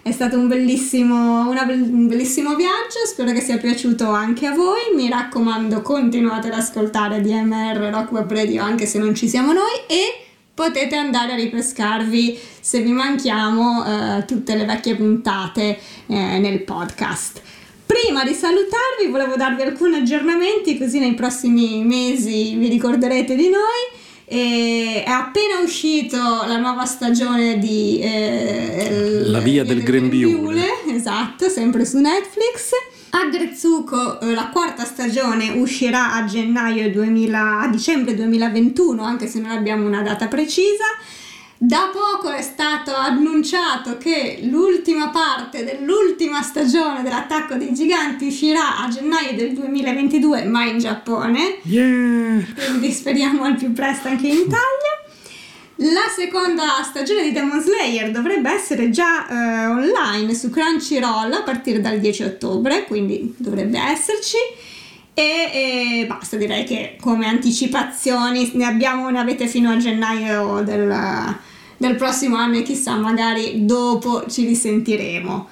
[0.03, 4.95] È stato un bellissimo, una, un bellissimo viaggio, spero che sia piaciuto anche a voi.
[4.95, 9.69] Mi raccomando, continuate ad ascoltare DMR Rock Web Radio anche se non ci siamo noi
[9.87, 10.25] e
[10.55, 15.77] potete andare a ripescarvi se vi manchiamo eh, tutte le vecchie puntate
[16.07, 17.39] eh, nel podcast.
[17.85, 24.00] Prima di salutarvi volevo darvi alcuni aggiornamenti così nei prossimi mesi vi ricorderete di noi.
[24.33, 30.65] E è appena uscito la nuova stagione di eh, La via del grembiule.
[30.87, 32.69] esatto, sempre su Netflix.
[33.09, 39.51] Agretsuko, eh, la quarta stagione, uscirà a gennaio 2000, a dicembre 2021, anche se non
[39.51, 40.85] abbiamo una data precisa.
[41.63, 48.87] Da poco è stato annunciato che l'ultima parte dell'ultima stagione dell'attacco dei giganti uscirà a
[48.87, 51.59] gennaio del 2022, ma in Giappone.
[51.61, 52.43] Yeah!
[52.65, 55.93] Quindi speriamo al più presto anche in Italia.
[55.93, 61.79] La seconda stagione di Demon Slayer dovrebbe essere già eh, online su Crunchyroll a partire
[61.79, 64.37] dal 10 ottobre, quindi dovrebbe esserci.
[65.13, 70.89] E, e basta, direi che come anticipazioni ne abbiamo, ne avete fino a gennaio del,
[71.81, 75.47] del prossimo anno e chissà, magari dopo ci risentiremo.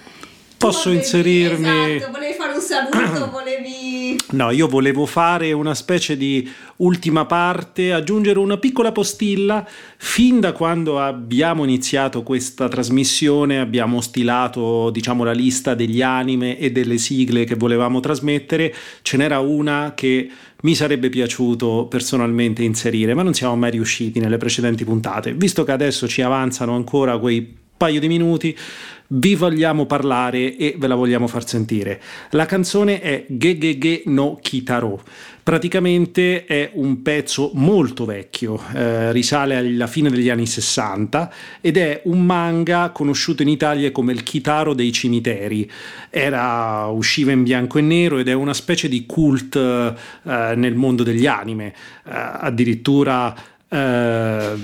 [0.58, 1.96] Posso Volevi- inserirmi...
[1.96, 4.16] Esatto, volevi fare un saluto, volevi...
[4.32, 9.66] No, io volevo fare una specie di ultima parte, aggiungere una piccola postilla.
[9.98, 16.72] Fin da quando abbiamo iniziato questa trasmissione abbiamo stilato, diciamo, la lista degli anime e
[16.72, 18.76] delle sigle che volevamo trasmettere.
[19.02, 20.30] Ce n'era una che
[20.62, 25.34] mi sarebbe piaciuto personalmente inserire, ma non siamo mai riusciti nelle precedenti puntate.
[25.34, 28.56] Visto che adesso ci avanzano ancora quei paio di minuti,
[29.12, 32.00] vi vogliamo parlare e ve la vogliamo far sentire.
[32.32, 35.02] La canzone è Gegege no Kitaro.
[35.42, 42.02] Praticamente è un pezzo molto vecchio, eh, risale alla fine degli anni 60 ed è
[42.04, 45.68] un manga conosciuto in Italia come il Kitaro dei cimiteri.
[46.12, 51.02] Era, usciva in bianco e nero ed è una specie di cult eh, nel mondo
[51.02, 51.74] degli anime.
[52.06, 53.34] Eh, addirittura
[53.72, 54.56] eh,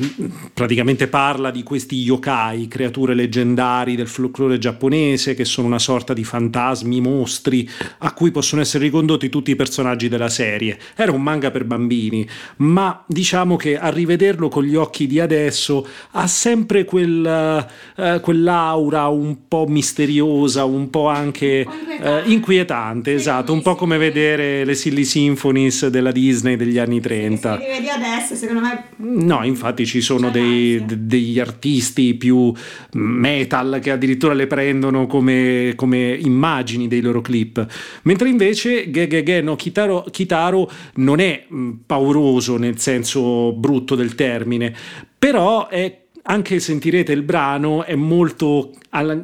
[0.53, 6.23] praticamente parla di questi yokai, creature leggendari del folklore giapponese che sono una sorta di
[6.23, 10.79] fantasmi, mostri a cui possono essere ricondotti tutti i personaggi della serie.
[10.95, 12.27] Era un manga per bambini,
[12.57, 19.07] ma diciamo che a rivederlo con gli occhi di adesso ha sempre quel, eh, quell'aura
[19.07, 21.65] un po' misteriosa, un po' anche
[22.01, 27.51] eh, inquietante, esatto, un po' come vedere le Silly Symphonies della Disney degli anni 30.
[27.51, 32.53] Se li rivedi adesso, secondo me No, infatti ci sono dei- degli artisti più
[32.93, 37.65] metal che addirittura le prendono come, come immagini dei loro clip,
[38.03, 41.45] mentre invece Gegege no Kitaro, Kitaro non è
[41.85, 44.73] pauroso nel senso brutto del termine,
[45.19, 48.71] però è anche sentirete il brano è molto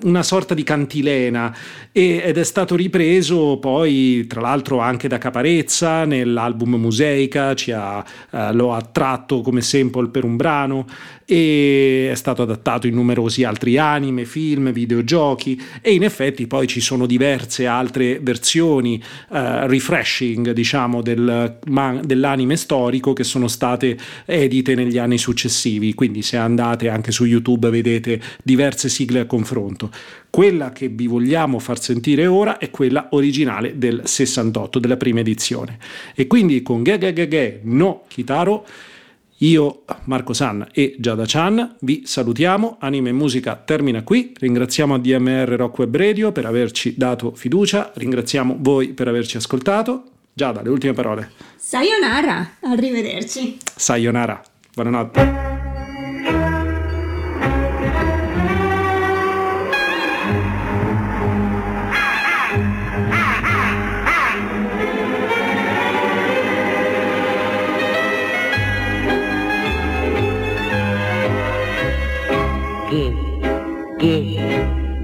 [0.04, 1.56] una sorta di cantilena
[1.92, 8.74] ed è stato ripreso poi tra l'altro anche da Caparezza nell'album Museica ha, eh, lo
[8.74, 10.86] ha tratto come sample per un brano
[11.32, 16.82] e è stato adattato in numerosi altri anime, film, videogiochi e in effetti poi ci
[16.82, 24.76] sono diverse altre versioni eh, refreshing diciamo del, man- dell'anime storico che sono state edite
[24.76, 25.94] negli anni successivi.
[25.94, 29.90] Quindi se andate anche su YouTube vedete diverse sigle a confronto
[30.30, 35.78] quella che vi vogliamo far sentire ora è quella originale del 68 della prima edizione
[36.16, 38.66] e quindi con Gegegege no Kitaro
[39.42, 42.78] io, Marco San e Giada Chan vi salutiamo.
[42.80, 44.34] Anime e Musica termina qui.
[44.38, 47.92] Ringraziamo ADMR Rock Web Radio per averci dato fiducia.
[47.96, 50.04] Ringraziamo voi per averci ascoltato.
[50.32, 51.32] Giada, le ultime parole.
[51.56, 53.58] sayonara, arrivederci.
[53.76, 54.42] Sayonara.
[54.74, 55.51] Buonanotte.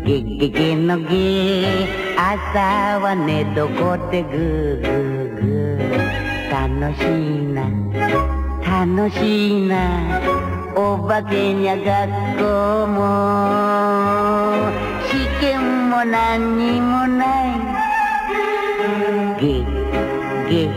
[0.08, 1.86] ゲゲゲのゲ
[2.16, 7.68] 朝は寝床でグーグーグー楽しいな
[8.64, 9.76] 楽しいな
[10.78, 11.84] お化けにゃ学
[12.40, 13.04] 校も
[15.12, 17.60] 試験も何にもない
[19.42, 19.60] ゲ
[20.48, 20.72] ゲ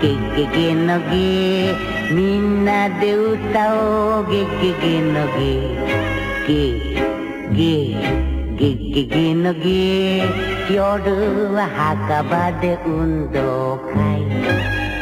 [0.00, 1.74] ゲゲゲのゲ
[2.14, 5.42] みんなで歌おうゲゲゲのゲ
[6.46, 6.94] ゲ
[7.52, 10.18] ゲゲゲゲのゲ
[10.72, 14.22] 夜は墓場で運動会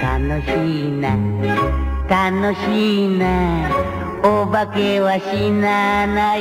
[0.00, 1.14] 楽しいな
[2.08, 3.68] 楽しいな
[4.24, 6.40] お化けは死なない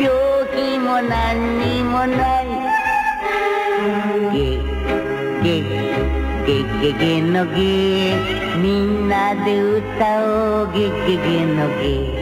[0.00, 0.08] 病
[0.54, 2.46] 気も何にもない
[4.32, 4.62] ゲ
[5.42, 5.62] ゲ
[6.46, 8.14] ゲゲゲのゲ
[8.56, 12.21] みんなで歌おうゲゲゲのゲ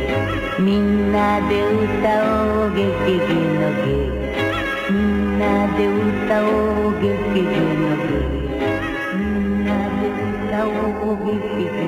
[0.61, 2.20] みんなで歌
[2.64, 3.88] おう劇劇の劇
[4.92, 8.12] みんなで歌おう劇劇の劇
[9.16, 10.70] みんなで歌お
[11.14, 11.80] う劇劇